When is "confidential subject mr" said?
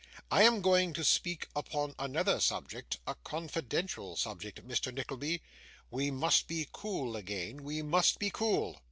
3.23-4.91